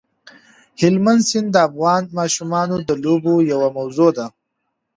[0.81, 4.25] هلمند سیند د افغان ماشومانو د لوبو یوه موضوع ده.